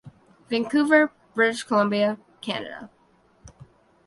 Vancouver, 0.49 1.11
British 1.35 1.61
Columbia, 1.63 2.17
Canada. 2.41 2.89